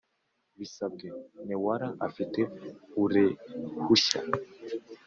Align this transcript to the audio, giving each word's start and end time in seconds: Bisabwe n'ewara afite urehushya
Bisabwe 0.59 1.07
n'ewara 1.45 1.87
afite 2.07 2.39
urehushya 3.03 4.19